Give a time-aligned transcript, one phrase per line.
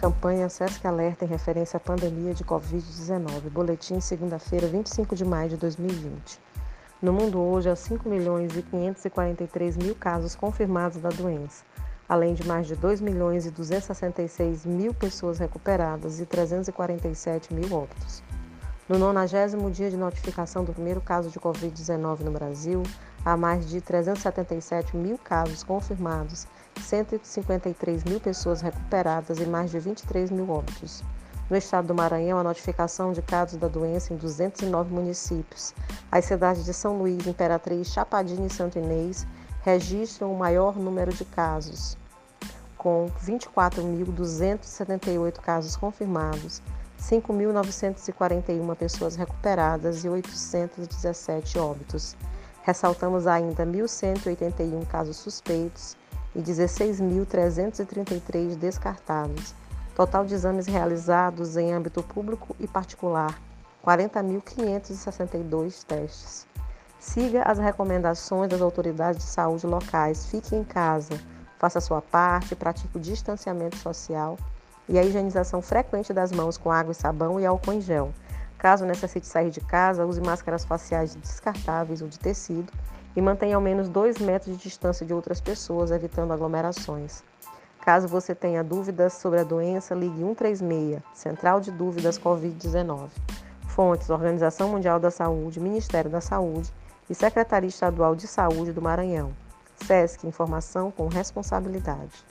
[0.00, 3.50] Campanha SESC Alerta em referência à pandemia de Covid-19.
[3.50, 6.40] Boletim, segunda-feira, 25 de maio de 2020.
[7.02, 11.64] No mundo hoje, há 5 milhões e 543 mil casos confirmados da doença,
[12.08, 18.22] além de mais de 2 milhões e 266 mil pessoas recuperadas e 347 mil óbitos.
[18.90, 22.82] No 90 dia de notificação do primeiro caso de Covid-19 no Brasil,
[23.24, 26.48] há mais de 377 mil casos confirmados
[26.80, 31.04] 153 mil pessoas recuperadas e mais de 23 mil óbitos.
[31.48, 35.72] No estado do Maranhão, a notificação de casos da doença em 209 municípios.
[36.10, 39.24] As cidades de São Luís, Imperatriz, Chapadinha e Santo Inês
[39.62, 41.96] registram o maior número de casos,
[42.76, 46.60] com 24.278 casos confirmados,
[47.00, 52.14] 5.941 pessoas recuperadas e 817 óbitos.
[52.62, 55.96] Ressaltamos ainda 1.181 casos suspeitos
[56.34, 59.54] e 16.333 descartados.
[59.96, 63.40] Total de exames realizados em âmbito público e particular,
[63.84, 66.46] 40.562 testes.
[66.98, 71.18] Siga as recomendações das autoridades de saúde locais, fique em casa,
[71.58, 74.36] faça sua parte, pratique o distanciamento social
[74.90, 78.12] e a higienização frequente das mãos com água e sabão e álcool em gel.
[78.58, 82.70] Caso necessite sair de casa, use máscaras faciais descartáveis ou de tecido
[83.16, 87.22] e mantenha ao menos 2 metros de distância de outras pessoas, evitando aglomerações.
[87.80, 93.08] Caso você tenha dúvidas sobre a doença, ligue 136, Central de Dúvidas Covid-19.
[93.68, 96.70] Fontes: Organização Mundial da Saúde, Ministério da Saúde
[97.08, 99.32] e Secretaria Estadual de Saúde do Maranhão.
[99.86, 102.26] SESC Informação com Responsabilidade.